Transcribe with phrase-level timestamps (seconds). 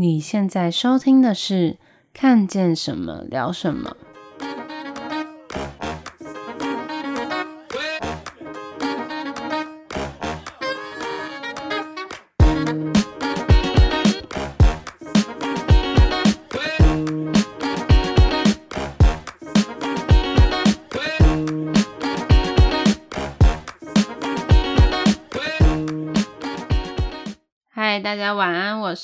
[0.00, 1.72] 你现在收听的是
[2.14, 3.98] 《看见什么聊什么》。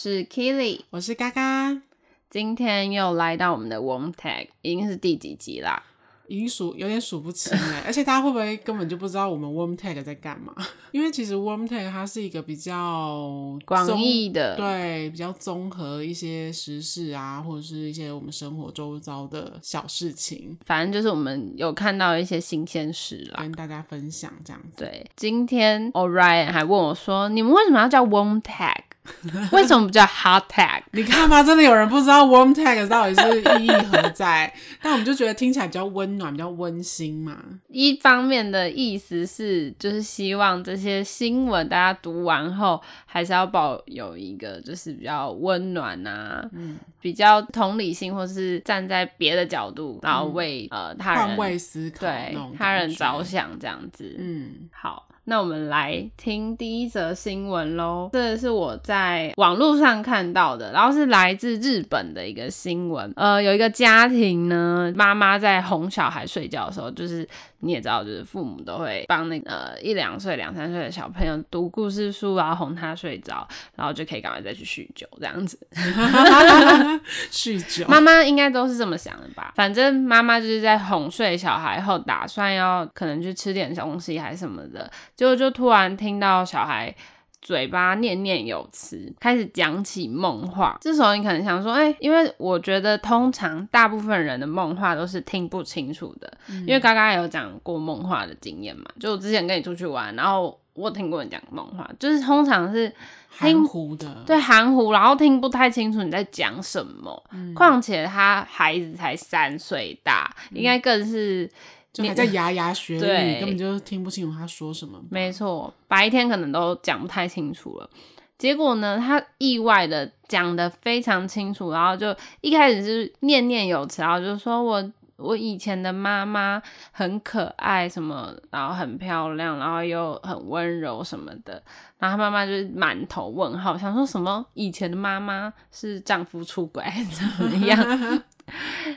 [0.09, 1.83] 是 Keely，我是嘎嘎，
[2.31, 5.83] 今天又来到我们的 Warm Tag，已经是第几集啦？
[6.29, 10.55] 已经数有点数不清了， 而且大家会不会根本就不知道我们 Warm Tag 在干嘛？
[10.93, 24.85] 因为其实 Warm Tag 它是一个比较广义的，对，比较综合一些时事啊，或者是一些我们生活周遭的小事情，反正就是我们有看到一些新鲜事啦，跟大家分享这样子。
[24.85, 28.83] 对，今天 Orion 还问我说：“你们为什么要叫 Warm Tag？”
[29.53, 30.83] 为什么不叫 hot tag？
[30.93, 37.37] 你看吧，真的有人不知道 warm tag 到底是意义何在， 但我们就觉得听起来比较温暖，比较温馨嘛。
[37.69, 54.15] 一方面的意思是，就是希望这些新闻大家读完后，还是要保有一个就是比较温暖啊，嗯，比较同理心，或是站在别的角度，然后为、嗯、呃他人换位思考，对他人着想这样子。
[54.19, 55.09] 嗯，好。
[55.29, 58.09] 那我们来听第一则新闻喽。
[58.13, 63.13] 这是我在网络上看到的，然后是来自日本的一个新闻。
[63.17, 67.29] 呃，有一个家庭呢，妈妈在哄小孩睡觉的时候，就是。
[67.61, 75.59] 你也知道，就是父母都会帮那个呃一两岁、两三岁的小朋友读故事书，然后哄他睡着，然后就可以赶快再去酗酒这样子。
[77.33, 79.55] 酗酒，妈妈应该都是这么想的吧？
[79.57, 86.95] 反正妈妈就是在哄睡小孩后，打算要可能去吃点东西还是什么的，结果就突然听到小孩。
[87.43, 90.77] 嘴巴念念有词，开始讲起梦话。
[90.81, 96.33] 这时候你可能想说，哎、欸，因为我觉得通常大部分人的梦话都是听不清楚的。
[96.49, 102.93] 嗯、因为刚刚有讲过梦话的经验嘛，就我之前跟你出去玩，然后我听过你讲梦话，就是通常是
[103.31, 107.23] 含糊的，对，含糊，然后听不太清楚你在讲什么。
[107.55, 111.49] 况、嗯、且他孩子才三岁大，嗯、应该更是。
[111.97, 115.01] 就还在牙牙学语，根本就听不清楚他说什么。
[115.11, 117.89] 没错，白天可能都讲不太清楚了。
[118.37, 126.61] 结果呢，他意外的讲得非常清楚，然后就一开始是念念有词，然后就说我我以前的妈妈
[126.93, 131.55] 很可爱，什么，然后很漂亮，然后又很温柔什么的。
[131.99, 138.23] 然后他妈妈就是满头问号，想说什么以前的妈妈是丈夫出轨还是怎么样？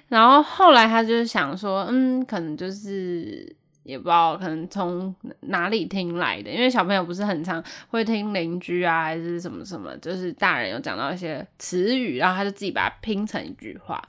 [0.07, 14.01] 然后后来他就是想说，嗯，可能就是也不知道，可能从哪里听来的，因为小朋友不是很常会听邻居啊，还是什么什么，就是大人有讲到一些词语，然后他就自己把它拼成一句话。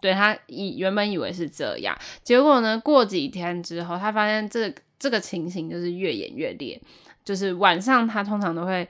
[0.00, 6.80] 对，他以原本以为是这样，结果呢，过几天之后，他发现这这个情形就是越演越烈，
[7.24, 8.88] 就是晚上他通常都会。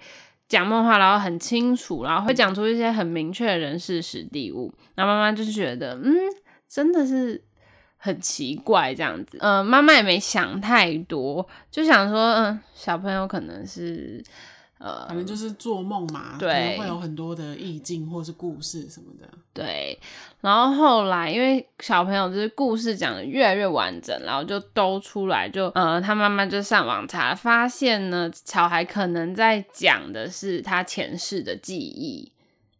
[0.48, 4.72] 讲梦话，然后很清楚，然后会讲出一些很明确的人事实地物。
[4.97, 6.14] 那妈妈就是觉得，嗯，
[6.66, 7.41] 真的是
[7.98, 9.38] 很奇怪这样子。
[9.41, 14.25] 嗯、呃，妈妈也没想太多，就想说，嗯，小朋友可能是。
[14.78, 19.28] 呃，反正就是做梦嘛，对，会有很多的意境或是故事什么的。
[19.53, 19.99] 对，
[20.41, 32.31] 然后后来因为小朋友就是故事讲得越来越完整，然后就都出来就，就呃，他妈妈就上网查，发现呢，小孩可能在讲的是他前世的记忆。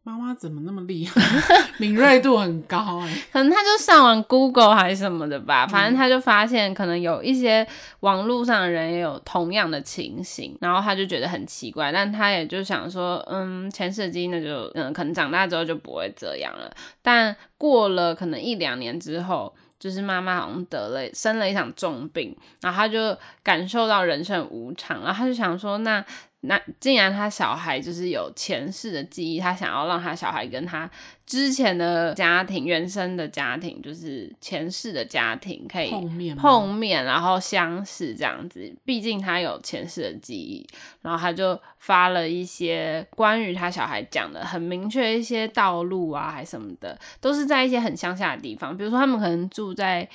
[0.09, 1.21] 妈妈怎么那么厉害？
[1.77, 5.67] 敏锐度很高哎、欸，可能他就上完 Google 还是什么的吧。
[5.67, 7.67] 反正他就发现，可能有一些
[8.01, 11.93] 网络上的人也有同样的情形，然后他就觉得很奇怪。
[11.93, 16.73] 但他也就想说，嗯，前世记忆那就嗯，可能长大之后就不会这样了。
[17.03, 26.03] 但过了可能一两年之后，就是妈妈好像得了生了一场重病，然后他就感受到人生无常，然后他就想说，那。
[26.43, 30.89] 那既然他小孩就是有前世的记忆，他想要让他小孩跟他
[31.27, 38.73] 之前的家庭、原生的家庭，就是前世的家庭可以碰面，碰面，然后相识这样子。
[38.85, 40.65] 毕竟他有前世的记忆，
[41.03, 50.09] 然后他就发了一些关于他小孩讲的很明确一些道路啊，还什么的，都是在一些很乡下的地方，比如说他们可能住在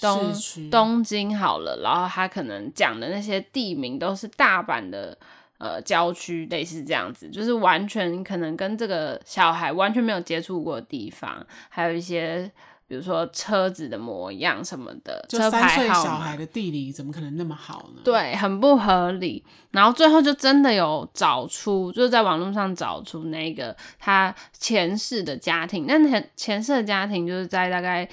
[0.00, 0.32] 东
[0.68, 5.16] 东京好了，然后他可能讲的那些地名都是大阪的。
[5.60, 12.50] 呃，郊区类似这样子，就是完全可能跟这个小孩完全没有接触过的地方，还有一些
[12.88, 18.00] 比如说车子的模样什么的，就三岁号小孩的地理怎么可能那么好呢？
[18.02, 19.44] 对，很不合理。
[19.72, 28.08] 然后最后就真的有找出，就是在网络上找出那个他前世的家庭，那前前世的家庭就是在大概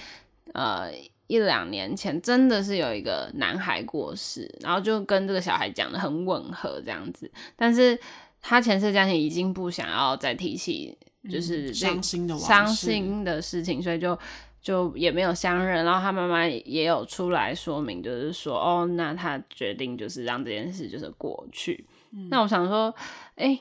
[0.53, 0.91] 呃
[1.27, 7.97] 一两年前，真的是有一个男孩过世，然后就跟这个小孩讲的很吻合这样子，但是
[8.41, 10.97] 他前世家庭已经不想要再提起，
[11.29, 14.17] 就是这伤心的伤心的事情，所以就。
[14.59, 21.87] 就也没有相认，然后他妈妈也有出来说明，就是说，哦，那他决定就是让这件事就是过去。
[22.11, 22.93] 嗯、那我想说，
[23.35, 23.57] 哎，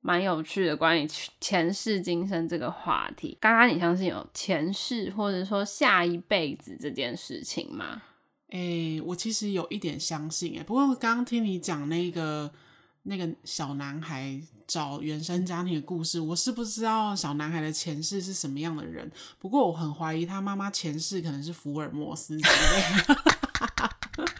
[0.00, 1.08] 蛮有趣的，关于
[1.40, 3.36] 前世今生这个话题。
[3.40, 8.02] 刚刚你相信有前世或者说下一辈子这件事情吗？
[8.50, 12.50] 哎，我其实有一点相信，哎，不过刚刚听你讲那个
[13.04, 14.40] 那个小男孩。
[14.70, 19.10] 找原生家庭的故事，我是不知道小男孩的前世是什么样的人。
[19.40, 23.20] 不过我很怀疑他妈妈前世可能是福尔摩斯之类的。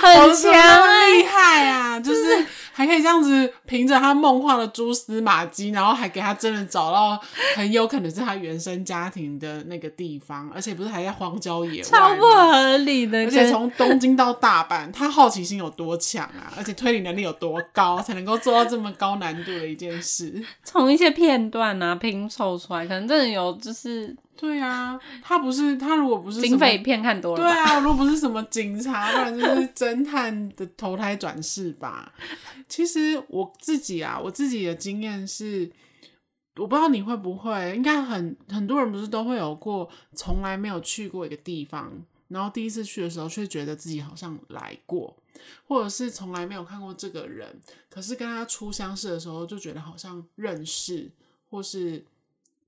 [0.00, 1.98] 很强，厉害啊！
[2.00, 2.46] 就是
[2.80, 7.20] 还可以这样子凭着他梦幻的蛛丝马迹，然后还给他真的找到
[7.54, 13.18] 很有可能是他原生家庭的那个地方，而且不是还在荒郊野外，超不合理的。
[13.18, 16.50] 而且从东京到大阪，他好奇心有多强啊？
[16.56, 20.42] 而且推理能力有多高，才能够做到这么高难度的一件事？
[20.64, 24.16] 从一些片段啊拼凑出来，可能真的有就是。
[24.40, 32.10] 对啊，他不是他如果不是警匪片看多了，对啊，如果不是什么警察，不然就是侦探的投胎转世吧。
[32.66, 35.70] 其实我自己啊，我自己的经验是，
[36.56, 41.92] 我不知道你会不会，应该很很多人不是都会有过，从来没有去过一个地方，
[42.28, 45.14] 然后第一次去的时候却觉得自己好像来过，
[45.68, 47.60] 或者是从来没有看过这个人，
[47.90, 51.10] 可是跟他初相识的时候就觉得好像认识，
[51.50, 52.02] 或是。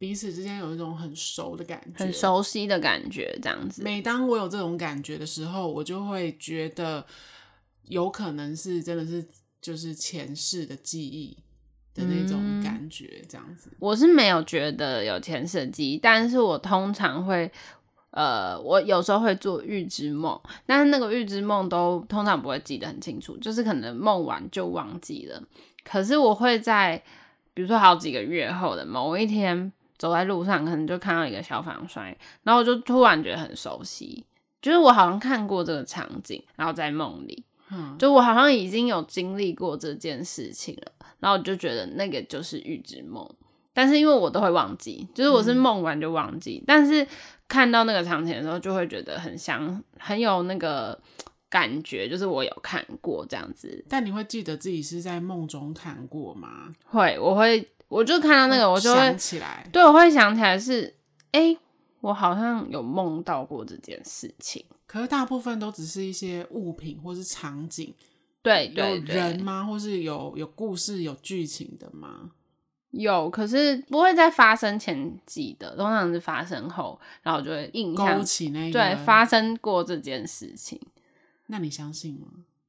[0.02, 3.84] 彼此之间有一种很熟的感觉，很熟悉的感觉，这样子。
[3.84, 7.06] 每当我有这种感觉的时候，我就会觉得
[7.84, 9.24] 有可能是真的是
[9.60, 11.36] 就是前世的记忆
[11.94, 13.70] 的那种感觉，这样子。
[13.70, 17.48] 嗯，我是没有觉得有前世的记忆，但是我通常会，
[18.10, 25.40] 呃，我有时候会做预知梦，但是那个预知梦都通常不会记得很清楚，就是可能梦完就忘记了。
[25.84, 27.00] 可是我会在，
[27.54, 29.72] 比如说好几个月后的某一天。
[30.02, 32.06] 走在路上，可能就看到一个消防栓，
[32.42, 34.26] 然后我就突然觉得很熟悉，
[34.60, 40.90] 就是我好像看过这个场景，然后在梦里，嗯，就我好像已经有经历过这件事情了，
[41.20, 43.24] 然后我就觉得那个就是预知梦，
[43.72, 47.06] 但是因为我都会忘记，就是我是梦完就忘记，嗯，但是
[47.46, 51.00] 看到那个场景的时候，就会觉得很像，很有那个
[51.48, 53.84] 感觉，就是我有看过这样子。
[53.88, 56.74] 但你会记得自己是在梦中看过吗？
[56.86, 57.68] 会，我会。
[57.92, 60.86] 我就看到那个，我就会想起来，对，我会想起来是，
[61.32, 61.58] 哎、欸，
[62.00, 64.64] 我好像有梦到过这件事情。
[64.86, 67.94] 可是大部分都只是一些物品或是场景，
[68.40, 69.62] 对，对，对，有人吗？
[69.62, 72.30] 或是有有故事、有剧情的吗？
[72.92, 80.80] 有，可是不会在发生前记得，通常是发生后，然后就会印象勾起那个对发生过这件事情。
[81.48, 82.28] 那你相信吗？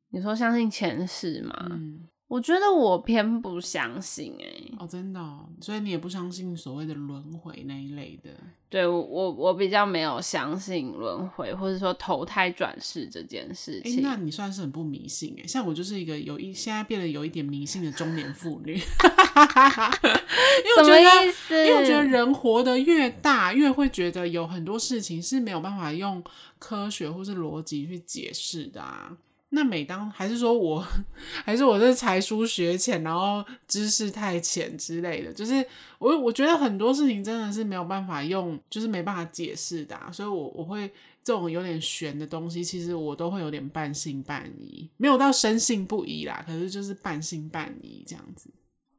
[0.10, 1.68] 你说相信前世吗？
[1.72, 2.10] 嗯。
[2.34, 8.32] 我觉得我偏不相信哎、欸，哦，真的、哦，所以你也不相信所谓的轮回那一类的？
[8.72, 13.98] 对，我我我比较没有相信轮回，或者说投胎转世这件事情。
[13.98, 18.74] 欸、那你算是很不迷信哎，像我就是一个有一现在变得有一点迷信的中年妇女。
[18.74, 21.68] 因为我觉得？
[21.68, 26.24] 因为我觉得人活得越大，越会觉得有很多事情是没有办法用
[26.58, 29.16] 科学或是逻辑去解释的啊。
[29.56, 30.84] 那每当还是说我，
[31.46, 35.64] 还是我这才疏学浅，然后知识太浅之类的，就是
[36.00, 40.88] 我我觉得很多事情真的是没有办法用，就是没办法解释的，所以我我会
[41.24, 48.50] 这种有点玄的东西，其实我都会有点半信半疑，没有到深信不疑啦，可是就是半信半疑这样子，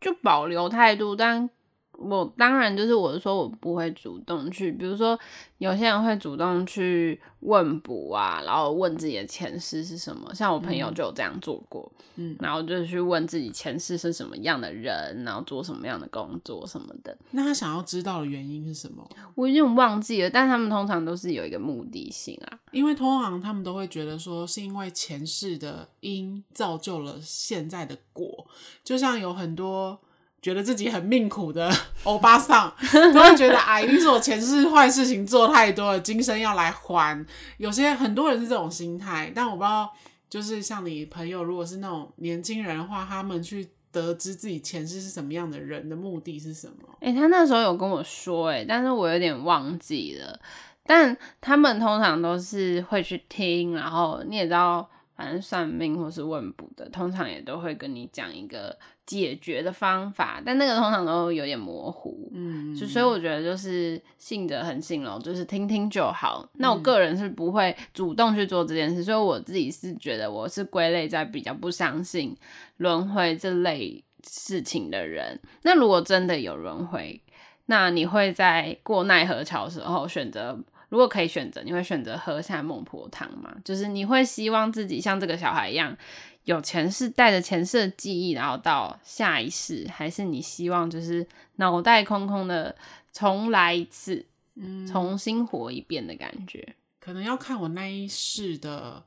[0.01, 1.51] 就保留态度，但。
[1.99, 5.19] 我当然就是我说我不会主动去，比如说
[5.59, 17.17] 有些人会主动去问卜啊，然后问自己的前世是什么，像我朋友就有这样做过，嗯，然后就是去问自己前世是什么样的人，然后做什么样的工作什么的。
[17.31, 19.09] 那他想要知道的原因是什么？
[19.35, 28.47] 我有点忘记了，但他们通常都是有一个目的性啊，因为通常他们都会觉得说是因为前世的因造就了现在的果，
[28.83, 30.01] 就像有很多。
[30.45, 31.73] 觉得自己很命苦的
[32.05, 32.71] 欧巴桑，
[33.15, 37.25] 都会觉得啊， 一定是我前世坏事情做太多了，今生要来还。
[37.57, 39.91] 有些很多人是这种心态，但我不知道，
[40.29, 46.89] 就是像你朋友，如果是那种年轻人的话，他们去得知自己前世是什么样的人的目的是什么？
[47.01, 50.39] 诶、他那时候有跟我说、欸，诶，但是我有点忘记了。
[50.87, 54.87] 但他们通常都是会去听，然后你也知道，
[55.17, 66.49] 反正算命或是问卜的，通常也都会跟你讲一个解决的方法，但那个通常都有点模糊，嗯，就所以我觉得就是信者很信咯，就是听听就好。
[66.55, 72.37] 那我个人是不会主动去做这件事，嗯、所以我自己是觉得我是归类在比较不相信
[72.79, 75.39] 轮回这类事情的人。
[75.63, 77.21] 那如果真的有轮回，
[77.67, 80.59] 那你会在过奈何桥的时候选择？
[80.95, 83.53] 如果可以选择，你会选择喝下孟婆汤吗？
[83.65, 85.97] 就是你会希望自己像这个小孩一样，
[86.45, 92.77] 有前世带着前世的记忆，然后到下一世，还是你希望就是脑袋空空的
[93.13, 94.25] 重来一次，
[94.55, 96.77] 嗯，重新活一遍的感觉？
[97.01, 99.03] 可能要看我那一世的。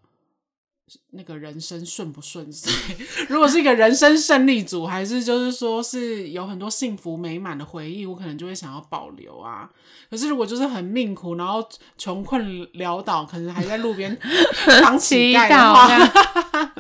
[1.12, 2.72] 那个人生顺不顺遂？
[3.28, 9.70] 如果是一个人生胜利组，还是就是说是有很多幸福美满的回忆，我可能就会想要保留啊。
[10.10, 11.68] 可是如果就是很命苦，然后
[11.98, 12.42] 穷困
[12.74, 14.18] 潦倒，可能还在路边
[14.82, 15.88] 当乞丐的话，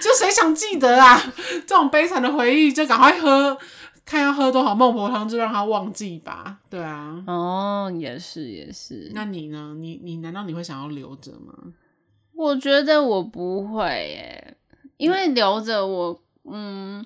[0.00, 1.22] 就谁想记得啊？
[1.66, 3.56] 这种悲惨的回忆，就赶快喝，
[4.04, 6.58] 看要喝多少孟婆汤，就让他忘记吧。
[6.68, 9.12] 对啊，哦，也是也是。
[9.14, 9.76] 那你呢？
[9.78, 11.54] 你你难道你会想要留着吗？
[12.40, 14.56] 我觉得我不会耶，
[14.96, 16.18] 因为留着我，
[16.50, 17.04] 嗯，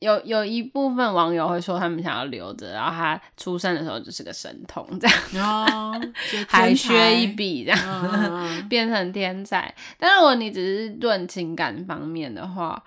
[0.00, 6.00] 有有一部分网友会说他们想要留着，然后他出生的时候就是个神童这样，哦，
[6.46, 9.74] 还削一笔这样，哦、 变成天才。
[9.98, 12.84] 但是如果你只是论情感方面的话，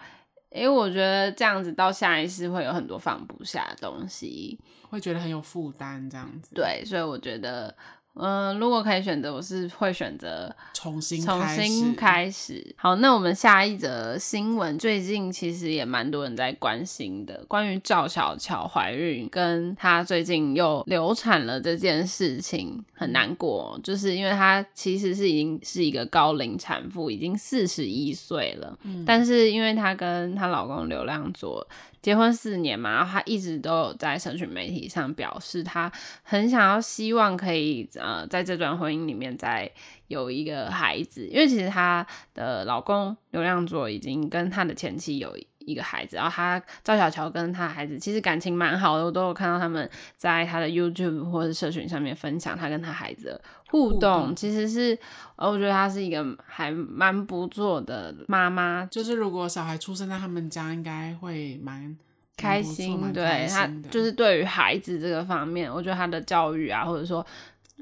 [0.51, 4.59] 因为我觉得这样子到下一世会有很多放不下的东西，
[4.91, 6.53] 会觉得很有负担这样子。
[6.53, 7.75] 对，所以我觉得。
[8.19, 12.75] 嗯、呃，如果可以选择，我是会选择重新重新开始。
[12.77, 31.65] 好，那我们下一则新闻，最近其实也蛮多人在关心的，关于赵小乔怀孕跟她最近又流产了这件事情，很难过，就是因为她其实是已经是一个高龄产妇，已经四十一岁了，嗯、但是因为她跟她老公刘亮佐。
[32.07, 35.91] 结婚四年嘛，然后她一直都有在社群媒体上表示，她
[36.23, 39.69] 很想要、希望可以呃，在这段婚姻里面再
[40.07, 45.37] 有一个孩子，因为其实她的老公刘亮佐已经跟他的前妻有
[45.67, 54.97] 一个孩子，然后他赵小乔跟他孩子其实感情蛮好的，我都有看到他们在他的 YouTube 或者社群上面分享他跟他孩子的互动，互动其实是
[55.35, 61.95] 呃，我觉得他是一个还蛮不错的妈妈，就是如果小孩出生在他们家，应该会蛮
[62.37, 67.25] 开心，对，他就是对于孩子这个方面，我觉得他的教育啊，或者说。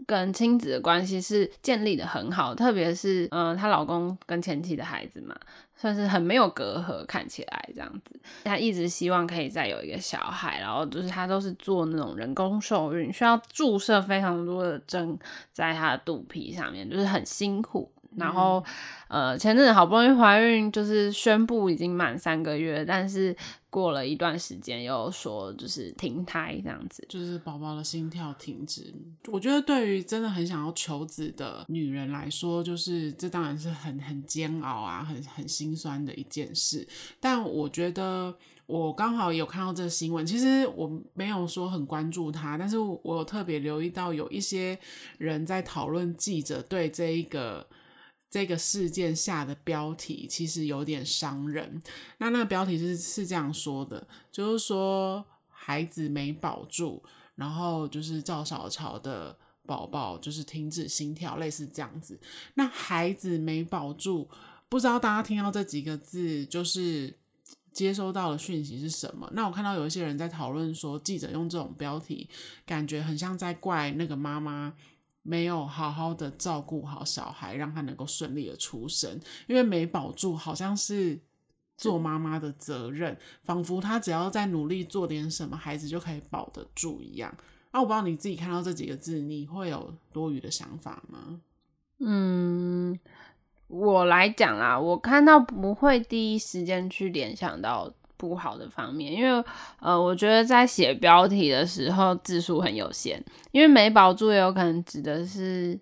[0.06, 5.34] 跟亲子的关系是建立的很好，特别是嗯，她老公跟前妻的孩子嘛，
[5.76, 8.20] 算是很没有隔阂，看起来这样子。
[8.44, 15.18] 她一直希望可以再有一个小孩，然后就是她都是做那种人工受孕，需要注射非常多的针
[15.52, 17.92] 在她的肚皮上面，就是很辛苦。
[18.18, 18.64] 然后，
[19.10, 23.36] 呃，前阵子好不容易怀孕，就是宣布已经满三个月，但是
[23.76, 28.94] 过了一段时间又说就是停胎这样子，就是宝宝的心跳停止。
[29.28, 36.88] 我觉得对于真的很想要求子的女人来说，就是这当然是很很煎熬啊，很很心酸的一件事。
[37.20, 38.34] 但我觉得
[38.66, 44.80] 我刚好有看到这个新闻，其实我没有说很关注它，但是我有特别留意到有一些
[45.18, 47.68] 人在讨论记者对这一个。
[48.36, 51.82] 这个事件下的标题其实有点伤人。
[52.18, 57.02] 那那个标题是是这样说的，就是说孩子没保住，
[57.36, 62.20] 然后就是赵小乔的宝宝就是停止心跳，类似这样子。
[62.56, 64.30] 那孩子没保住，
[64.68, 67.18] 不知道大家听到这几个字，就是
[67.72, 69.32] 接收到的讯息是什么？
[69.32, 72.30] 那我看到有一些人在讨论说，记者用这种标题，
[72.66, 74.74] 感觉很像在怪那个妈妈。
[75.28, 81.20] 没有好好的照顾好小孩，让他能够顺利的出生，因为没保住，好像是
[81.76, 87.36] 做妈妈的责任，仿佛他只要再努力做点什么，孩子就可以保得住一样。
[87.72, 91.42] 啊，我不知道你自己看到这几个字，你会有多余的想法吗？
[91.98, 93.00] 嗯，
[93.68, 97.92] 我来讲啦，我看到不会第一时间去联想到。
[98.18, 99.44] 不好的方面，因为
[99.80, 105.78] 呃，我觉得在写标题的时候字数很有限，因为没保住也有可能指的是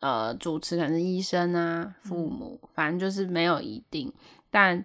[0.00, 4.12] 呃主持可能是医生啊、父母，嗯、反正就是没有一定。
[4.50, 4.84] 但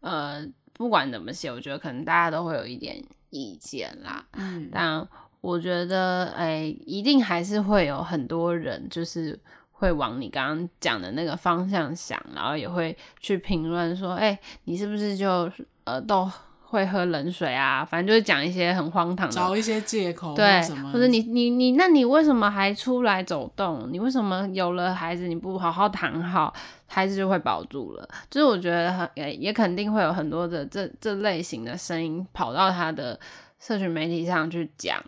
[0.00, 4.24] 呃，不管怎么写，我觉得可能大家都会有一点意见啦。
[4.34, 5.06] 嗯，但
[5.40, 9.36] 我觉得哎、欸，一定还是会有很多人就是
[9.72, 15.50] 会往你刚刚讲的那个方向想，然后也会去评论说，哎、欸，你是不是就。
[15.88, 16.30] 呃，都
[16.60, 20.60] 会喝冷水啊，反正就是讲一些很荒唐的，找一些借口，对，
[20.92, 23.88] 或者你你你，那你为什么还出来走动？
[23.90, 26.52] 你为什么有了孩子你不好好躺好，
[26.86, 28.06] 孩子就会保住了？
[28.30, 33.18] 就是我觉得很也也肯定会有很多的这这类型的声音跑到他的
[33.58, 35.02] 社群媒体上去讲。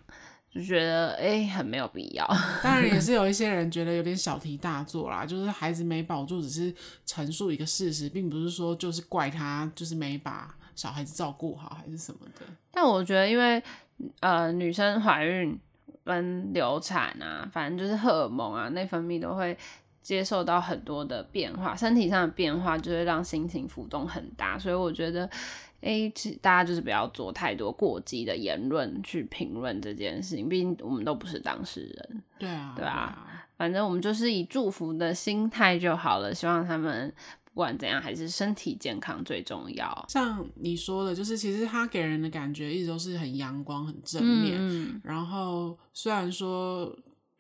[0.53, 2.27] 就觉得哎、欸，很没有必要。
[2.61, 6.75] 当然也是有一些人觉得有点小题大做啦，就是孩子没保住，只是
[7.07, 12.47] 陈述一个事实，并不是说就是怪他，就是没把小孩子照顾好还是什么的。
[12.71, 13.63] 但我觉得，因为
[14.21, 15.59] 呃，女生怀孕
[16.05, 19.55] 跟流产啊，反正就是荷尔蒙啊，内分泌都会
[20.01, 25.29] 接受到很多的变化，身体上的变化就会让心情浮动很大，所以我觉得。
[25.83, 32.23] 哎，大家就是不要做太多过激的言论去评论这件事情，毕竟我们都不是当事人。
[32.39, 37.11] 对啊，对啊，反正我们就是以祝福的心态就好了，希望他们
[37.53, 40.07] 不管怎样还是身体健康最重要。
[40.09, 44.57] 像你说的，就是其实他给人的感觉一直都是很阳光、很正面。
[44.59, 46.97] 嗯，然后虽然说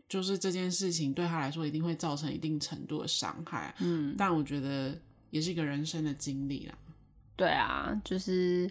[0.08, 4.98] 就是这件事情对他来说一定会造成一定程度的伤害，嗯，但我觉得
[5.30, 6.74] 也是一个人生的经历啦。
[7.36, 8.68] 对啊，就是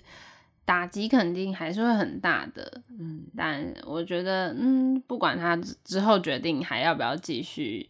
[0.65, 7.89] 打击肯定还是会很大的，嗯，但我觉得，嗯，不管他之后决定还要不要继续，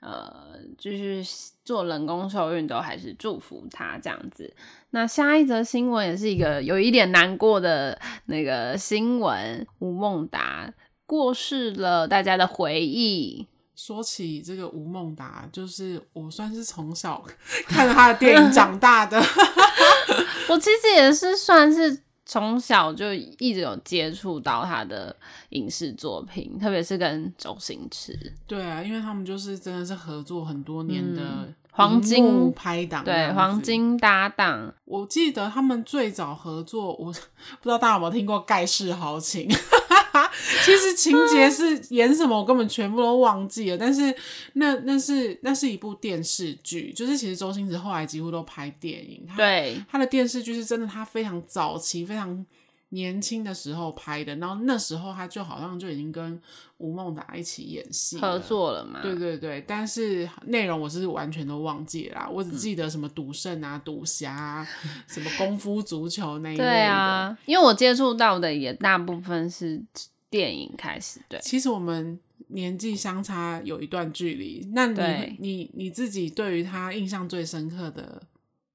[0.00, 1.24] 呃，就是
[1.64, 4.52] 做人工受孕，都还是祝福他这样子。
[4.90, 10.72] 那下一则新闻也是一个有一点难过的那个新闻，吴孟达
[11.06, 13.46] 过世了，大家的回忆。
[13.76, 17.24] 说起这个吴孟达，就是我算是从小
[17.66, 19.18] 看着他的电影长大的。
[20.50, 25.14] 我其实也是算是从小就一直有接触到他的
[25.48, 28.16] 影视作品，特别是跟周星驰。
[28.46, 34.72] 对啊，因为他们就是真的是合作很多年的、嗯、黄金拍档，对，黄金搭档。
[34.84, 37.12] 我记得他们最早合作，我
[37.60, 39.48] 不知道大家有没有听过《盖世豪情》。
[40.64, 43.78] 其实情节是演什么，我根本全部都忘记了。
[43.78, 44.14] 但是
[44.54, 49.26] 那那是那是一部电视剧，就是其实周星驰后来几乎都拍电影。
[49.36, 52.44] 对，他的电视剧是真的，他非常早期、非常
[52.90, 54.36] 年轻的时候拍的。
[54.36, 56.40] 然后那时候他就好像就已经跟
[56.78, 59.02] 吴孟达一起演戏合作了嘛。
[59.02, 64.68] 对对对，但是内容我是完全都忘记了啦，我只记得什么赌圣啊、赌侠啊、
[65.08, 66.70] 什么功夫足球那一类的。
[66.70, 69.82] 对啊，因为我接触到的也大部分是。
[70.30, 72.16] 电影开始，对，其实我们
[72.50, 74.64] 年纪相差有一段距离。
[74.72, 78.22] 那你你你自己对于他印象最深刻的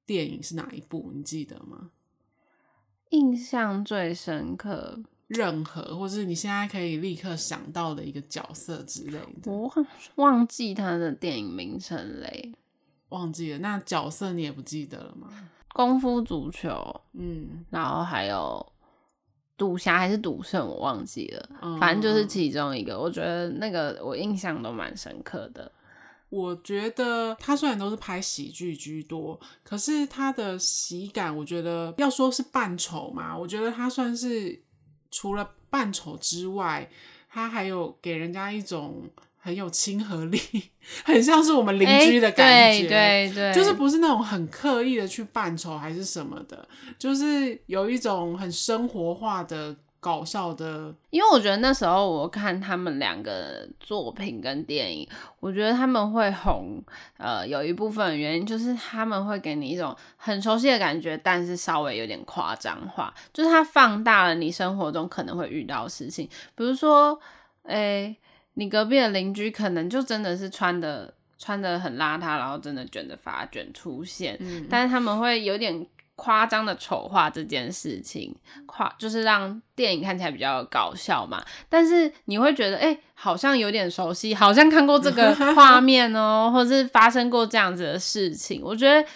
[0.06, 1.14] 电影是哪一部？
[1.16, 1.92] 你记得吗？
[3.10, 9.52] 印象最深刻，任何或是你现在可以立刻想到的一个角色之类的。
[9.52, 9.72] 我
[10.16, 12.54] 忘记他的电影名称嘞，
[13.10, 13.60] 忘记了。
[13.60, 15.30] 那角色你也不记得了吗？
[15.74, 18.66] 功夫足球，嗯，然后还有。
[19.58, 23.00] 赌侠还是赌圣，我忘记了，嗯，反正就是其中一个。
[23.00, 25.72] 我觉得那个我印象都蛮深刻的。
[26.30, 34.62] 我觉得他虽然都是拍喜剧居多，可是他的喜感，我觉得要说是扮丑嘛，我觉得他算是
[35.12, 36.90] 除了扮丑之外，
[37.30, 39.10] 他还有给人家一种。
[39.38, 40.40] 很有亲和力，
[41.04, 50.94] 很像是我们邻居的感觉，欸、对对对，就是不是那种很刻意的去扮丑还是什么的，就是有一种很生活化的搞笑的。
[51.10, 55.08] 因为我觉得那时候我看他们两个作品跟电影，
[55.40, 56.80] 我觉得他们会红，
[57.18, 67.20] 呃，有一部分原因就是他们会给你一种很熟悉的感觉，但是稍微有点夸张化，就是它放大了你生活中可能会遇到的事情，比如说，
[67.64, 68.18] 诶、欸。
[68.58, 81.44] 你隔壁的邻居可能就真的是穿的穿的很邋遢，然后真的卷着发卷出现，嗯，但是他们会有点夸张的丑化这件事情，夸就是让电影看起来比较搞笑嘛。
[81.70, 88.62] 但是你会觉得，哎，好像有点熟悉，好像看过这个画面哦，或是发生过这样子的事情。
[88.64, 89.08] 我觉得。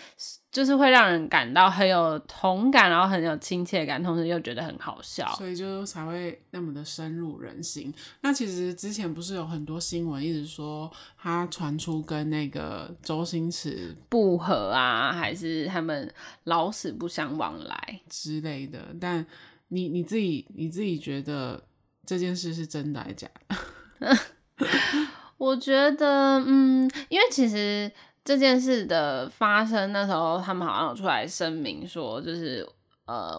[0.52, 7.94] 就是会让人感到很有同感，然后很有亲切感，同时又觉得很好笑，所以就才会那么的深入人心。
[8.22, 16.12] 那其实之前不是有很多新闻一直说他传出跟那个周星驰不和啊，还是他们
[16.46, 18.80] 老死不相往来之类的？
[19.00, 19.24] 但
[19.68, 21.64] 你你自己你自己觉得
[22.08, 24.18] 这件事是真的还是假的？
[25.38, 27.92] 我觉得，嗯，因为其实。
[28.30, 32.64] 这件事的发生，那时候他们好像有出来声明说，就是
[33.08, 33.36] 呃，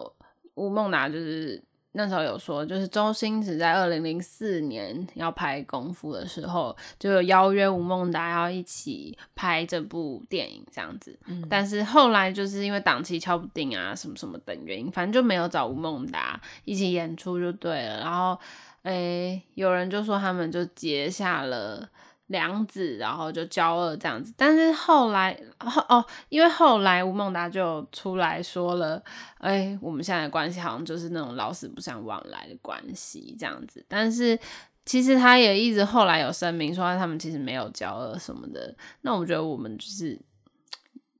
[0.54, 11.16] 吴孟达就是那时候有说，就是周星驰在二零零四年要拍《功夫》的时候，就有邀约吴孟达要一起拍这部电影这样子。
[11.26, 18.00] 嗯，但是后来就是因为档期敲不定啊，什么什么等原因，反正就没有找吴孟达一起演出就对了。
[18.00, 18.36] 然后，
[18.82, 21.88] 诶、欸，有人就说他们就结下了。
[22.30, 29.02] 梁子，然后就交恶这样子，但是后来后哦，因为后来吴孟达就出来说了，
[29.38, 33.84] 哎，我们现在的关系好像就是那种老死不相往来的关系这样子。
[33.88, 34.38] 但是
[34.86, 38.72] 其实他也一直后来有声明说他们其实没有交恶什么的。
[39.00, 40.16] 那我觉得我们就是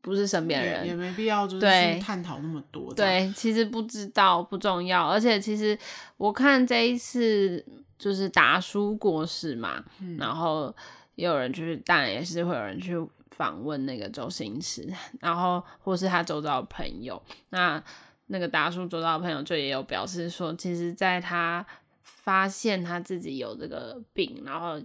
[0.01, 2.95] 不是身边人，也没必要就是去探讨那么多。
[2.95, 5.77] 对，其实不知道不重要，而且其实
[6.19, 7.67] 我看这一次
[7.99, 10.73] 就是达叔过世嘛，嗯、然后。
[11.21, 12.97] 也有人就是，当然也是会有人去
[13.31, 17.23] 访问那个周星驰，然后或是他周遭的朋友。
[17.51, 17.83] 那
[18.29, 21.65] 那个达叔周遭的朋友就也有表示说，其实在他
[22.03, 24.81] 发现他自己有这个病，然后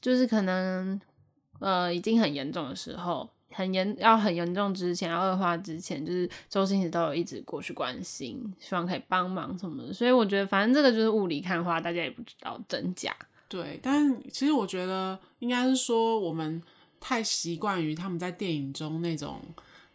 [0.00, 0.98] 就是可能
[1.58, 9.92] 呃已经很严重的时候，很严要很严重之前，要恶化之前，就是周星驰都有一直过去关心，希望可以帮忙什么的。
[9.92, 13.14] 所以我觉得，反正这个就是雾里看花，大家也不知道真假。
[13.48, 16.62] 对，但其实我觉得应该是说，我们
[16.98, 19.40] 太习惯于他们在电影中那种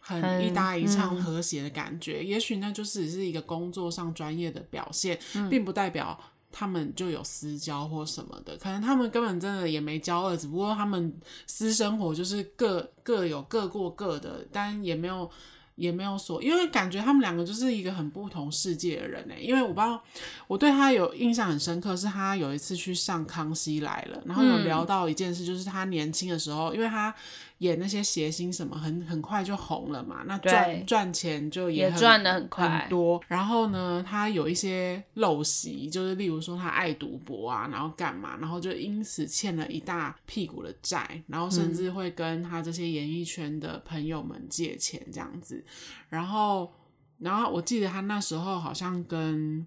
[0.00, 6.18] 很一搭一唱和谐的感觉，嗯、也许那就是只是一个工作上专业的表现，嗯、并不代表
[6.50, 8.56] 他们就有私交或什么的。
[8.56, 11.14] 可能他们根本真的也没交恶，只不过他们
[11.46, 15.30] 私生活就是各各有各过各的，但也没有。
[15.76, 19.34] 也没有说，因为感觉他们两个就是一个很不同世界的人呢。
[19.40, 20.02] 因为我不知道，
[20.46, 27.14] 我对他有印象很深刻，是他有一次去上《康熙来了》，然后有聊到一件事，就是他年轻的时候，因为他。
[27.62, 33.20] 演那些谐星什么很很快就红了嘛，那赚赚钱就也赚的很快很多。
[33.28, 45.64] 然后呢，他有一些陋习，就是例如说他爱赌博啊，然后干嘛，然后就因此欠了一大屁股的债，然后甚至会跟他这些演艺圈的朋友们借钱这样子。
[46.08, 46.72] 然后，
[47.18, 49.64] 然后我记得他那时候好像跟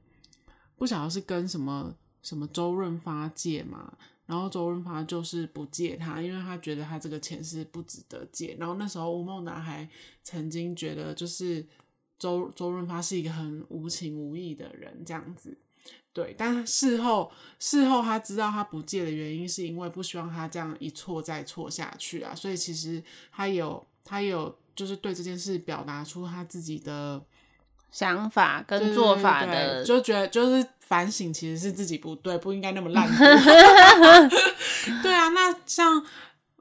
[0.76, 3.94] 不晓得是跟什么什么周润发借嘛。
[4.26, 8.56] 然后周润发就是不借他，因为他觉得他这个钱是不值得借。
[8.60, 9.88] 然后那时候吴孟达还
[10.24, 11.66] 曾经觉得，就是
[12.18, 15.58] 周周润发是一个很无情无义的人，这样子。
[16.12, 22.34] 对，但事后事后他知道他不借的原因，是因为不希望他这样一错再错下去啊。
[22.34, 27.26] 所以其实他有他有就是对这件事表达出他自己的。
[27.96, 33.08] 想法跟做法的，就觉得就是反省，其实是自己不对，不应该那么烂。
[35.02, 36.06] 对啊，那像。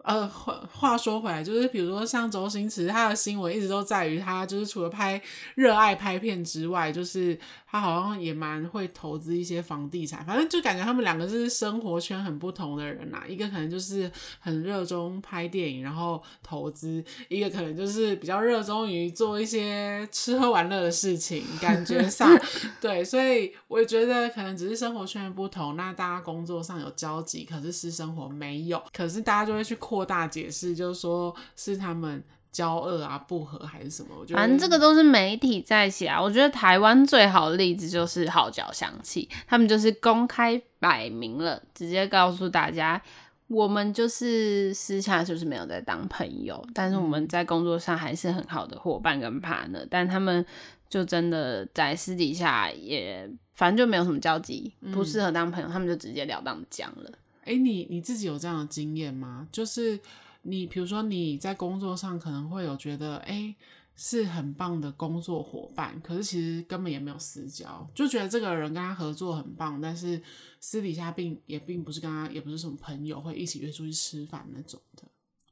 [0.04, 5.18] 呃，话话说回来，就是比如说像周星驰，他的新闻一直都在于他，就是除了拍
[5.54, 10.22] 热爱拍片之外，就是他好像也蛮会投资一些房地产。
[10.26, 13.26] 反正就感觉他们两个是生活圈很不同的人呐、啊。
[13.26, 21.42] 一个可能就是很热衷拍电影，然后投资；一个可能就是比较热衷于做一些吃喝玩乐的事情。
[21.62, 22.28] 感觉上，
[22.78, 29.74] 对，所以我也觉得可能只是生活圈不同，那大家工作上有交集，可是私生活没有，可是大家就会去。
[29.94, 34.08] 扩大解释，就是说是他们交恶啊、不和还是什么？
[34.18, 36.20] 我觉得，反正这个都是媒体在写啊。
[36.20, 43.00] 我觉得台湾最好的例子就是号角响起，他们就是公开摆明了，直接告诉大家，
[43.46, 49.86] 我们就是私下就是没有在当朋友，但是我们在工作上还是很好的伙伴跟 partner。
[49.88, 50.44] 但他们
[50.88, 57.10] 就真的在私底下也，反正就没有什么交集，不适合当朋友，他们就直截了当的讲了。
[57.44, 59.46] 哎、你你自己有这样的经验吗？
[59.52, 59.98] 就是
[60.42, 63.54] 你，比如说你在工作上可能会有觉得，哎、
[63.96, 70.20] 是很棒的工作伙伴，可是其实根本也没有私交，就觉得这个人跟他合作很棒，但是
[70.60, 75.04] 私底下并也并不是跟他，也不是什么朋友，会一起约出去吃饭那种的。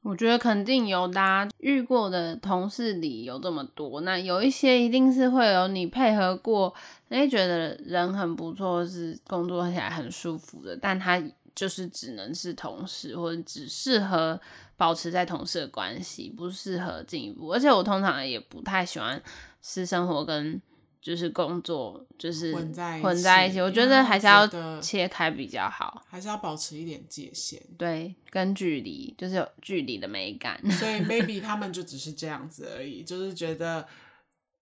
[0.02, 6.74] 我觉得肯定有，大家遇过的同事里有这么多，那有一些一定是会有你配合过，
[7.08, 11.22] 哎，觉得人很不错，是工作起来很舒服的，但他。
[11.54, 14.40] 就是只能是同事，或者只适合
[14.76, 17.48] 保持在同事的关系，不适合进一步。
[17.48, 19.22] 而且我通常也不太喜欢
[19.60, 20.60] 私生活跟
[21.00, 23.60] 就是工作就是混在混在一起。
[23.60, 24.46] 我觉得还是要
[24.80, 27.60] 切开比较好，还是要保持一点界限。
[27.76, 30.58] 对，跟距离就是有距离的美感。
[30.72, 33.86] 所以 maybe 他们就只是这样子而已，就是觉得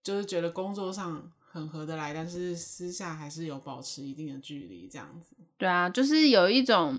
[0.02, 1.30] 就是觉得工作上。
[1.52, 5.34] 很合得来，但是私下还是有保持一定的距离，这样子。
[5.58, 6.96] 对啊，就是有一种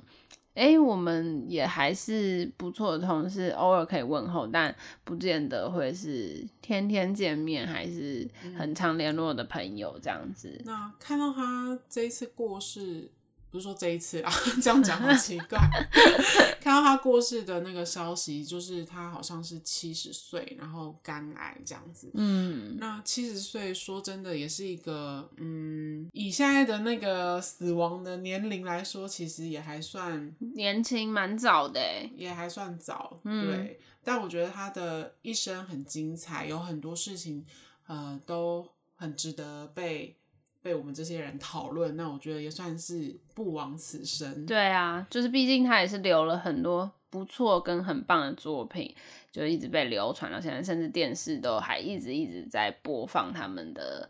[0.56, 10.50] 哎、欸，我们也还是不错的同事，偶尔可以问候，但不见得会是天天见面，还是很常联络的朋友这样子。
[10.60, 13.10] 嗯、那看到他这一次过世。
[13.52, 14.32] 不是说这一次啊，
[14.64, 15.60] 这样讲好奇怪。
[16.62, 22.10] 看到他过世的那个消息，就是他好像是七十岁，然后肝癌这样子。
[22.14, 31.82] 嗯，那七十岁说真的也是一个，嗯，以现在的那个死亡的年龄来说，其实也还算年轻，蛮早的，
[32.16, 33.20] 也还算早。
[33.26, 37.46] 嗯、对，但我觉得他的一生很精彩，有很多事情，
[37.88, 40.16] 呃，都很值得被。
[40.64, 44.46] 被我们这些人讨论，那我觉得也算是不枉此生。
[44.46, 48.94] 对啊，就是毕竟他也是留了很多不错跟很棒的作品，
[49.32, 54.08] 就一直被流传到现在，甚至电视都还一直一直在播放他们的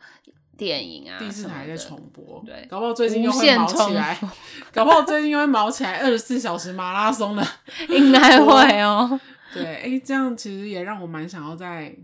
[0.57, 2.43] 电影啊，电视台在重播。
[2.45, 4.19] 对，搞不好最近又会毛起来，
[4.73, 7.47] 搞不好最近又会毛起来，二十四小时马拉松的，
[7.87, 9.19] 应该会哦。
[9.53, 11.95] 对，哎、欸，这样其实也让我蛮想要在。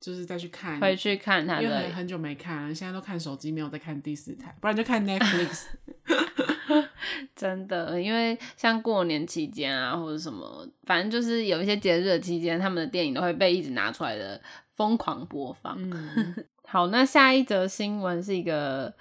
[0.00, 5.66] 就是再去看，回去看他的，因为很久没看了，现在都看手机，没有再看第四台，不然就看 Netflix。
[7.34, 14.40] 真的，因为像过年期间啊，或者什么，反正就是有一些节日的期间，他们的电影都会被一直拿出来的
[14.74, 15.76] 疯狂播放。
[15.78, 16.34] 嗯、
[16.66, 18.92] 好，那下一则新闻是一个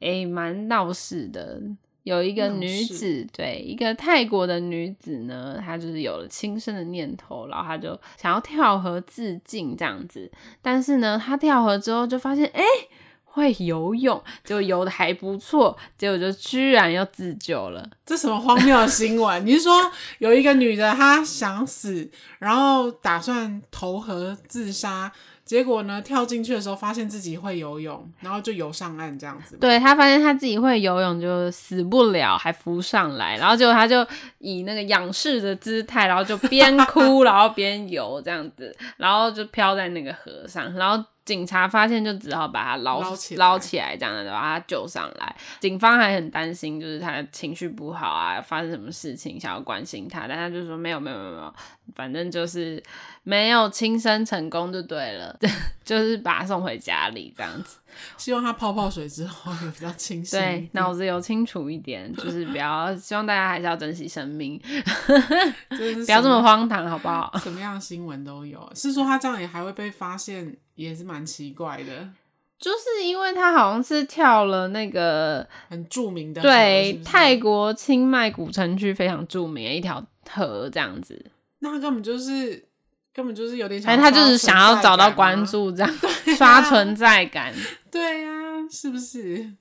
[0.00, 1.60] 诶蛮闹事的。
[2.06, 10.30] 有一个女子，对，一个泰国的女子呢，她就是有了轻生的念头，然后她就想要跳河自尽这样子。
[10.62, 12.62] 但是呢，她跳河之后就发现，哎，
[13.24, 17.84] 会游泳，结果游的还不错，结果就居然要自救了。
[18.04, 19.44] 这什么荒谬的新闻？
[19.44, 19.72] 你是说
[20.18, 25.12] 有一个女的她想死，然后打算投河自杀？
[25.46, 29.56] 结果呢，跳进去的时候发现自己会游泳，然后就游上岸这样子。
[29.58, 33.36] 对，他发现他自己会游泳，就死不了，还浮上来。
[33.38, 34.04] 然后结果他就
[34.38, 40.74] 以那个仰视的姿态，然后就边哭然后边游这样子，然后就飘在那个河上。
[40.74, 45.36] 然后警察发现就只好把他捞捞起来，捞起来这样的把他救上来。
[45.60, 51.54] 警方还很担心，就是他情绪不好啊，发生什么事情想要关心他，但他就说没有没有没有没有，
[51.94, 52.82] 反正就是。
[53.28, 55.36] 没有轻生成功就对了，
[55.84, 57.78] 就是把他送回家里这样子。
[58.16, 64.60] 希望他泡泡水之后也比较清醒，对，脑子有清楚一点，就是比较希望大家还是要珍惜生命，
[65.68, 67.32] 不要这么荒唐，好不好？
[67.42, 72.08] 什么样的新闻都有，是说他这样也还会被发现，也是蛮奇怪的。
[72.60, 81.26] 就是因为他好像是跳了那个很著名的，对，是是泰国清迈古城区非常著名的一条河这样子，
[81.58, 82.65] 那他根本就是。
[83.16, 87.50] 根本就是有点想，他就是想要找到关注，这样、 啊、刷存在感。
[87.90, 89.54] 对呀、啊，是不是？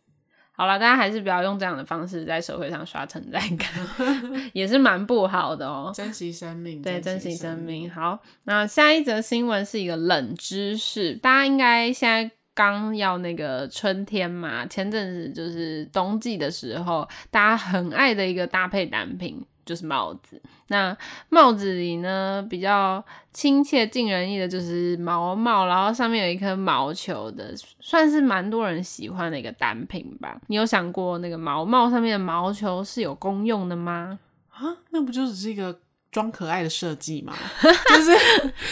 [0.52, 3.70] 好了，大家还是不要用这样的方式在社会上刷存在感，
[4.52, 5.94] 也是蛮不好的哦、喔。
[5.94, 7.90] 珍惜生命，对，珍惜生命。
[7.90, 19.46] 好，那下一则新闻是一个冷知识，大家应该现在刚要那个春天嘛，前阵子就是冬季的时候，大家很爱的一个搭配单品。
[19.66, 20.96] 就是帽子，那
[21.30, 30.40] 帽子里呢，比较亲切、近人意的，就是毛帽，然后上面有一颗毛球的，算是蛮多人喜欢的一个单品吧。
[30.48, 34.20] 你有想过那个毛帽上面的毛球是有功用的吗？
[34.52, 35.78] 啊，那不就只是一个
[36.12, 37.34] 装可爱的设计吗？
[37.90, 38.14] 就是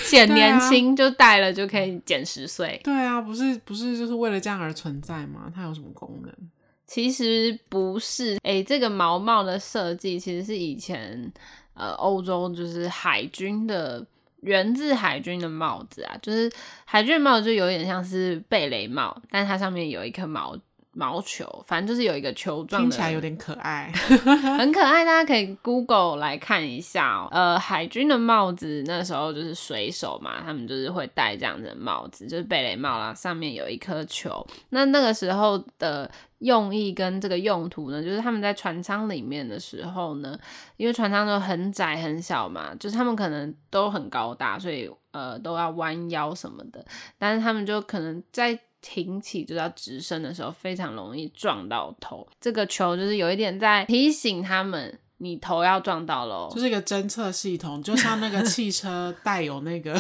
[0.06, 2.80] 显年轻，啊、就戴了就可以减十岁。
[2.84, 5.52] 对啊，不是不是就是为了这样而存在吗？
[5.54, 6.32] 它有什么功能？
[6.94, 11.34] 其实不是，诶、欸，这个毛帽的设计其实是以前
[11.74, 14.06] 呃欧洲就是海军的
[14.42, 16.52] 源自海军的帽子啊，就是
[16.86, 20.56] 海军帽子就有点像是贝雷帽，但它上面有一颗毛。
[20.96, 23.92] 毛球，反正就是有一个球状的，听起来有点可爱，
[24.60, 25.04] 很可爱。
[25.04, 27.28] 大家可以 Google 来看一下哦。
[27.32, 34.46] 呃，海军的帽子那时候就是水手嘛，他们就是会戴这样子的帽子，就是贝雷帽啦，上面有一颗球。
[34.70, 36.08] 那那个时候的
[36.44, 40.38] 用意跟这个用途呢，就是他们在船舱里面的时候呢，
[40.78, 46.86] 因为船舱都很窄很小嘛，就是他们可能都很高大，所以呃都要弯腰什么的，
[47.18, 48.60] 但是他们就可能在。
[48.86, 52.28] 挺起就是要直升的时候，非常容易撞到头。
[52.42, 56.50] 这个球就是有一点在提醒他们，你头要撞到喽。
[56.54, 59.98] 就是一个侦测系统，就像那个汽车带有那个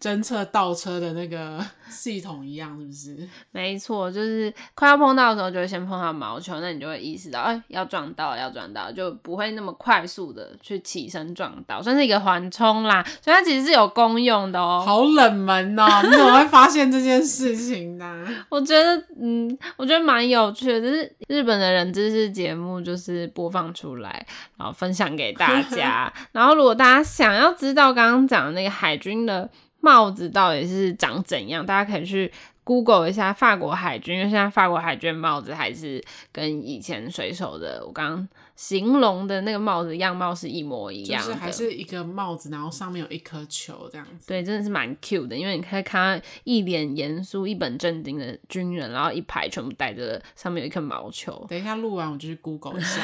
[0.00, 3.28] 侦测倒车的那个 系统一样，是不是？
[3.50, 13.02] 没错，就是快要碰到的时候，就会先碰到毛球，那你就会意识到，哎、欸，要撞到，要撞到，就不会那么快速的去起身撞到，算是一个缓冲啦。
[13.22, 14.86] 所以它其实是有功用的哦、喔。
[14.86, 18.26] 好冷门哦、喔， 你怎么会发现这件事情呢？
[18.48, 26.12] 我觉得，嗯，我觉得蛮有趣的，就是日本的人知识节目，就是播放出来，然后分享给大家。
[26.32, 29.48] 然后，如果大家想要知道刚刚讲的那个海军的。
[29.86, 31.64] 帽子到底是长怎样？
[31.64, 32.32] 大家可以去
[32.64, 44.26] Google 一下法国海军，因为现在法国海军帽子还是跟以前水手的我刚刚形容的那个帽子样貌是一模一样的，就是还是一个帽子，然后上面有一颗球这样子。
[44.26, 51.46] 对，真的是蛮 cute 的，因为你可以看到一脸严肃、一本正经的军人，然后一排全部戴着，上面有一颗毛球。
[51.48, 53.02] 等一下录完我就去 Google 一下。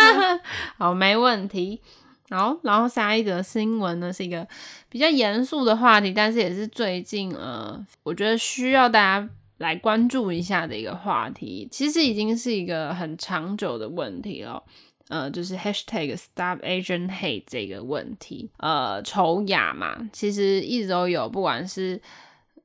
[0.78, 1.82] 好，没问题。
[2.30, 4.46] 好，然后下一则新闻呢，是一个
[4.88, 11.68] 比较严肃的话题，但是也是最近呃，我觉得需要大家来关注一下的一个话题。
[11.70, 14.62] 其实已经是一个很长久的问题了，
[15.08, 22.00] 呃，就是 Hashtag Stop Asian Hate 这个问题，呃，丑雅嘛，其实一直都有，不管是。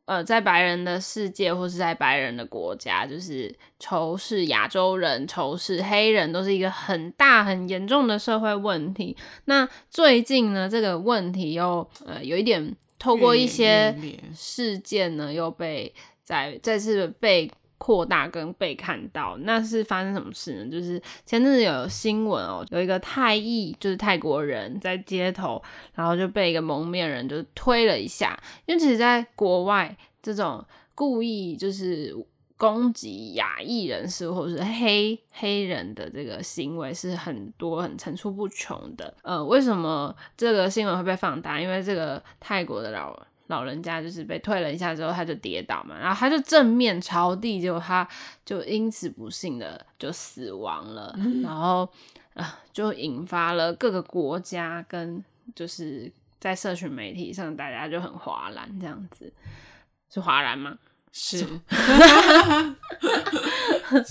[0.10, 9.15] 呃，在白人的世界或是在白人的国家，就是仇视亚洲人、仇视黑人，都是一个很大很严重的社会问题。
[9.45, 13.95] 那最近呢，这个问题又呃有一点透过一些
[14.36, 15.93] 事件呢，又被
[16.24, 17.48] 再再次被
[17.79, 19.35] 扩大跟被看到。
[19.39, 20.71] 那是发生什么事呢？
[20.71, 25.59] 就是前阵子有新闻哦，有一个泰裔就是泰国人在街头，
[25.95, 28.39] 然后就被一个蒙面人就推了一下。
[28.67, 29.97] 因为其实，在国外。
[30.21, 30.63] 这种
[30.95, 32.13] 故意就是
[32.57, 39.15] 攻击亚裔人士或者是黑黑人的这个行为是很多很层出不穷的。
[39.21, 41.57] 呃，为什么这个新闻会被放大？
[41.59, 43.17] 因为这个泰国的老
[43.49, 48.07] 老人家就是被推了一下之后，他就跌倒嘛，然后他就正面朝地，结果他
[48.45, 51.13] 就因此不幸的就死亡了。
[51.17, 51.81] 嗯、 然后
[52.35, 55.23] 啊、呃，就引发了各个国家跟
[55.55, 59.33] 就是在社群媒体上，大家就很哗然这样子。
[60.12, 60.77] 是哗然吗？
[61.12, 61.43] 是。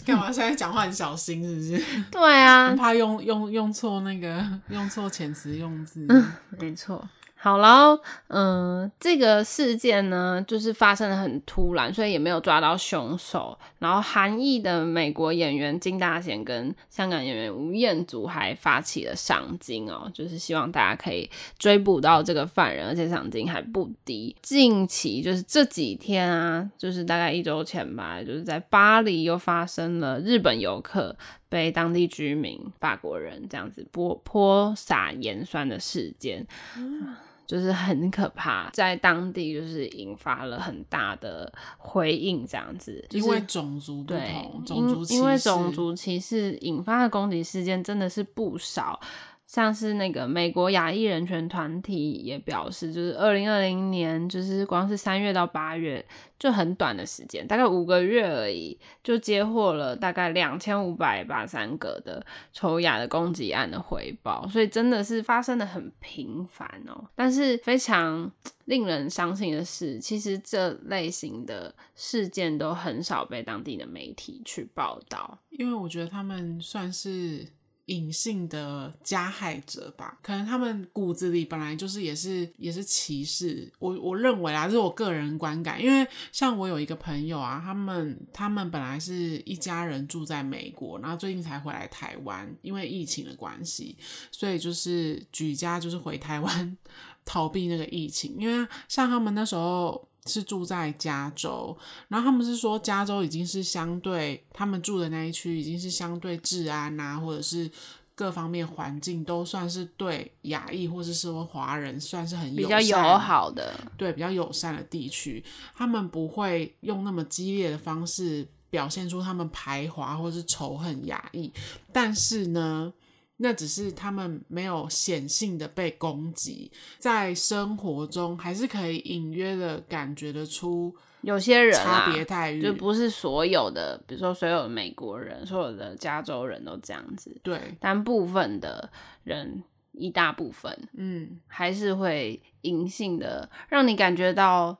[0.05, 0.33] 干嘛？
[0.33, 2.03] 现在讲话很小心，是不是？
[2.11, 6.05] 对啊，怕用用用错那个用错遣词用字。
[6.09, 7.09] 嗯，没错。
[7.41, 7.97] 好，然后，
[8.27, 13.57] 嗯，这个事件呢，就是发生的很突然，所以也没有抓到凶手。
[13.79, 24.35] 然后，韩裔的美国演员金大贤跟香港演员吴彦祖还发起了赏金哦，就是希望大家可以追捕到这个犯人，而且赏金还不低。
[24.43, 31.15] 近期就是这几天啊，就是大概一周前吧，就是在巴黎又发生了日本游客
[31.49, 36.47] 被当地居民法国人这样子泼泼洒盐酸的事件。
[36.77, 37.15] 嗯
[37.49, 49.01] 就是很可怕，在当地就是引发了很大的回应，这样子，因为种族不同，对，种族因为种族歧视引发的攻击事件真的是不少。
[49.49, 56.05] 像是那个美国亚裔人权团体也表示，就是二零二零年，就是光是三月到八月
[56.39, 67.09] 就很短的时间，大概五个月而已，就接获了大概两千五百八三个的仇亚的攻击案的回报，所以真的是发生的很频繁哦。
[67.15, 68.31] 但是非常
[68.67, 77.47] 令人伤心的是，其实这类型的事件都很少被当地的媒体去报道，因为我觉得他们算是。
[77.89, 83.71] 隐性的加害者吧，可能他们骨子里本来就是也是也是歧视。
[83.79, 93.97] 我我认为啊，这是我个人观感，因为像我有一个朋友啊，他们他们本来是一家人住在美国，然后最近才回来台湾，因为疫情的关系，
[94.31, 96.77] 所以就是举家就是回台湾
[97.25, 98.37] 逃避那个疫情。
[98.39, 100.08] 因为像他们那时候。
[100.29, 101.77] 是住在加州，
[102.09, 107.71] 然后他们是说加州已经是相对他们住的那一区已经是相对治安啊，或者是
[108.15, 115.43] 各方面环境都算是对亚裔或者是说华人算是很比较友好的，对，比较友善的地区，
[115.75, 121.51] 他们不会用那么激烈的方式表现出他们排华或者是仇恨亚裔，
[121.93, 122.93] 但是呢。
[123.39, 138.91] 那只是他们没有显性的被攻击，在生活中还是可以隐约的感觉得出有些人差别待遇，就不是所有的，比如说所有的美国人、所有的加州人都这样子，对，但部分的
[139.25, 144.77] 人一大部分，嗯，还是会隐性的让你感觉到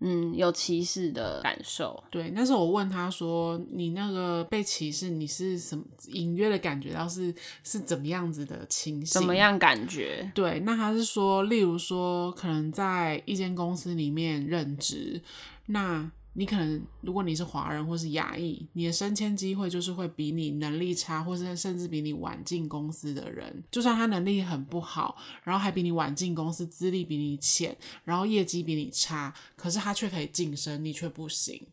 [0.00, 2.02] 嗯，有歧视的感受。
[2.10, 7.34] 对，那时候我问他说：“你那个被歧视，你是什么隐约的感觉到是
[7.64, 9.06] 是怎么样子的情形？
[9.06, 15.20] 怎么样感觉？”对，那他是说，例如说，可能在一间公司里面任职，
[15.66, 16.10] 那。
[16.34, 31.66] 你可能，如果你是华人或是亚裔，你的升迁机会就是会比你能力差，或是甚至比你晚进公司的人，就算他能力很不好，然后还比你晚进公司，资历比你浅，然后业绩比你差，可是他却可以晋升，你却不行，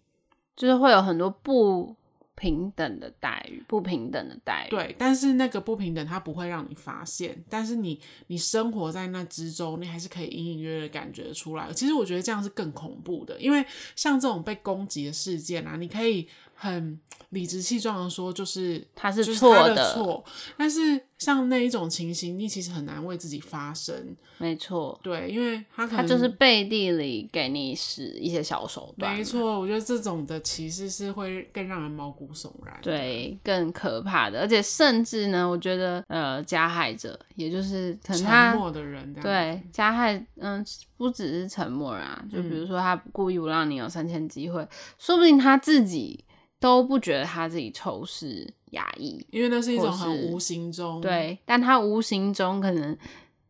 [0.55, 1.95] 就是会有很多不。
[2.35, 4.69] 平等的待遇，不平等的待遇。
[4.69, 7.43] 对，但是那个不平等，它不会让你发现。
[7.49, 11.71] 但是你，你生活在那之中，你还是可以隐隐约约感觉出来。
[11.73, 13.65] 其实我觉得这样是更恐怖的，因为
[13.95, 16.27] 像这种被攻击的事件啊，你可以。
[16.55, 16.99] 很
[17.29, 20.23] 理直气壮的说，就是他是错的错。
[20.57, 24.15] 但是像那一种情形，你其实很难为自己发声。
[24.37, 29.15] 没错，对，因为他可能他就是背地里给你使一些小手段。
[29.15, 32.77] 没错，我觉得这种的歧视是会更让人毛骨悚然。
[32.81, 40.65] 对，更可怕的，而且甚至呢，我觉得呃，加害者也就是可能他沉默的人，对，加害嗯、呃，
[40.97, 44.67] 不只是沉默啊，就比如说他故意不让你有升迁机会，
[44.99, 46.23] 说不定他自己。
[46.65, 52.97] 都不觉得他自己仇视亚裔，因为那是一种很无形中对，但他无形中可能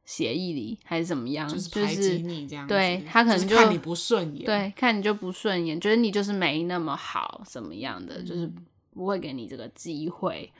[0.03, 8.51] 协议里还是怎么样，就是排挤你这样，对他可能就、就、看你不顺眼，对，看你就不顺眼，觉得你就是没那么好，怎么样的，嗯、就是
[8.93, 10.51] 不会给你这个机会。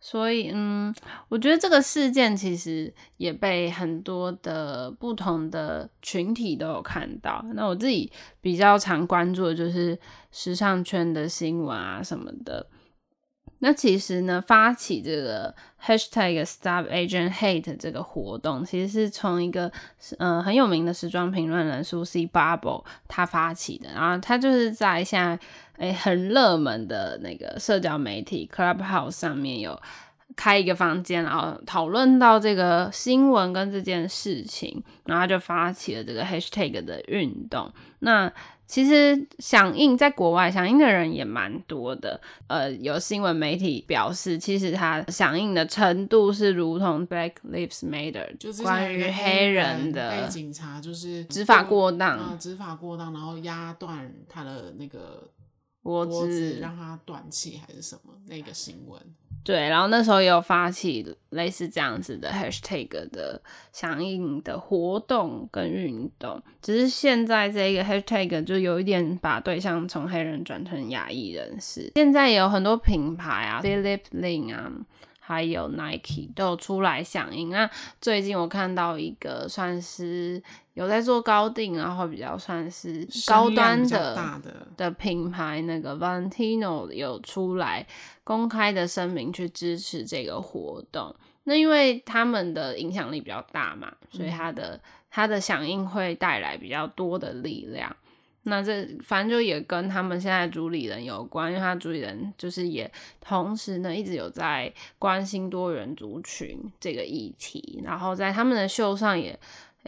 [0.00, 0.94] 所以，嗯，
[1.28, 7.44] 我觉得这个事件其实也被很多的不同的群体都有看到。
[7.54, 9.98] 那我自己比较常关注的就是
[10.30, 12.66] 时尚圈的新闻啊什么的。
[13.60, 15.54] 那其实呢，发起这个
[15.84, 19.70] hashtag Stop Agent Hate 这个活动，其实是从一个
[20.18, 23.90] 呃很有名的时装评论人 Suzy Barbell 他发起的。
[23.94, 25.38] 然后他就是在现在。
[25.78, 29.80] 诶，很热门的那个社交媒体 Clubhouse 上面有
[30.34, 37.72] 开一个房间，然后讨论到这个新闻跟这件事情，然后就发起了这个 Hashtag 的运动。
[38.00, 38.32] 那
[38.68, 55.26] 其实响应在国外响应的人也蛮多的，呃，有新闻媒体表示，其实他响应的程度是如同 Black Lives Matter，就是关于黑人的被警察就是执法过当，嗯，执法过当，然后压断他的那个。
[55.82, 59.00] 脖子让他断气还是什么那个新闻？
[59.44, 63.40] 对，然后那时候也有发起类似这样子的 hashtag 的
[63.72, 71.90] 响应的活动跟运动，只是现在这个 hashtag 就有一点把对象从黑人转成亚裔人士。
[71.94, 74.72] 现在也有很多品牌啊，Phillip Lim 啊。
[75.20, 77.50] 还有 Nike 都有出来响应。
[77.50, 77.70] 那
[78.00, 80.42] 最近我看到一个算是
[80.78, 87.84] 有在做高定，然后比较算是高端的的，的品牌，那个 Valentino 有出来
[88.22, 91.12] 公开的声明去支持这个活动。
[91.42, 97.94] 那因为他们的影响力比较大嘛，所以他的他的响应会带来比较多的力量。
[98.44, 109.38] 那这反正就也跟他们现在主理人有关，因为他主理人就是也同时呢一直有在关心多元族群这个议题，然后在他们的秀上也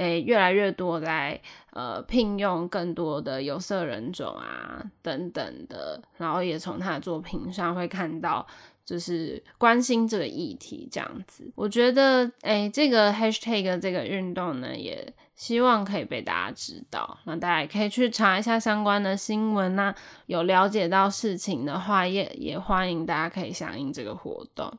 [0.01, 1.41] 诶越来越多在
[1.73, 8.47] 呃聘用更多的有色人种啊等等的，然后也从他的作品上会看到
[8.85, 11.53] 就是关心这个议题这样子。
[11.55, 15.13] 我觉得诶这个 hashtag 这个运动呢也。
[15.37, 19.95] 希望可以被大家知道，那大家也可以去查一下相关的新闻那、
[20.27, 24.71] 有了解到事情的话，也也欢迎大家可以响应这个活动，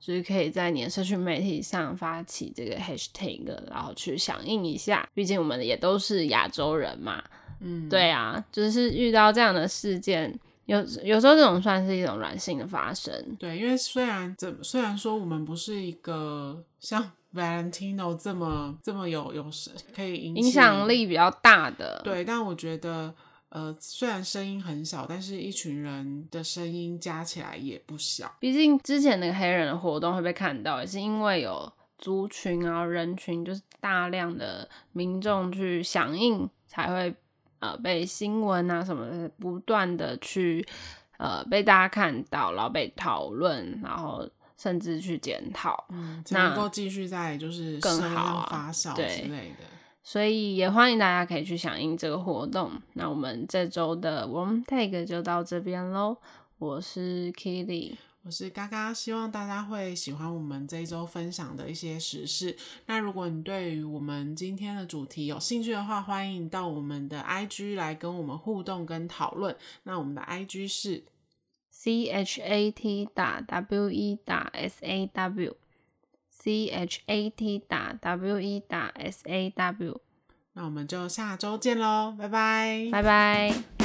[0.00, 5.08] 就是可以在你的社群媒体上发起这个 hashtag，然后去响应一下。
[5.14, 7.22] 毕竟我们也都是亚洲人嘛，
[7.60, 10.32] 嗯，对啊，就是遇到这样的事件，
[10.66, 13.12] 有有时候这种算是一种软性的发生。
[13.38, 17.10] 对，因为虽然怎虽然说我们不是一个像。
[17.34, 19.44] Valentino 这么这么有有
[19.94, 23.14] 可以影响力比较大的，对，但我觉得
[23.50, 28.34] 呃，虽然声音很小，但是一群人的声音加起来也不小。
[28.38, 37.14] 毕竟之前那个黑人的活动会被看到，也是因为有族群啊人群，就是大量的民众去响应，才会
[37.60, 40.66] 呃被新闻啊什么的不断的去
[41.16, 44.28] 呃被大家看到，然后被讨论，然后。
[44.60, 49.66] 甚至去检讨，嗯，能够继续在就是更好发酵之类的，对，
[50.08, 52.72] 所以也欢迎大家可以去响应这个活动。
[52.94, 56.16] 那我们这周的 Warm Take 就到这边喽，
[56.56, 57.94] 我是 Kitty。
[58.22, 62.56] 我是嘎嘎，希望大家会喜欢我们这一周分享的一些时事。
[62.86, 69.54] 那如果你对于我们今天的主题有兴趣的话，欢迎到我们的 IG 来跟我们互动跟讨论。
[69.82, 71.04] 那我们的 IG 是
[71.68, 75.06] C H A T 打 W E 打 S A
[76.48, 80.00] W，C H A T 打 W E 打 S A W。
[80.54, 83.77] 那我们就下周见喽，拜拜，拜拜。